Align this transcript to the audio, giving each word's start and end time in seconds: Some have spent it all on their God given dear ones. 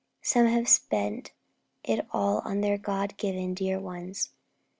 Some 0.23 0.47
have 0.47 0.67
spent 0.67 1.31
it 1.83 2.07
all 2.11 2.39
on 2.39 2.61
their 2.61 2.79
God 2.79 3.15
given 3.17 3.53
dear 3.53 3.79
ones. 3.79 4.31